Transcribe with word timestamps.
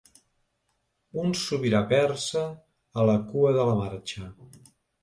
Un 1.25 1.35
sobirà 1.41 1.83
persa 1.93 2.45
a 3.03 3.07
la 3.13 3.17
cua 3.31 3.57
de 3.61 3.71
la 3.71 3.79
marxa. 3.85 4.33